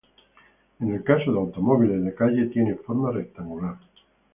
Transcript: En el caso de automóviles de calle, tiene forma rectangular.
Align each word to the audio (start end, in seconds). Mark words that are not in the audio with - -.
En 0.79 0.91
el 0.95 1.03
caso 1.03 1.31
de 1.31 1.37
automóviles 1.37 2.03
de 2.03 2.15
calle, 2.15 2.47
tiene 2.47 2.73
forma 2.73 3.11
rectangular. 3.11 3.75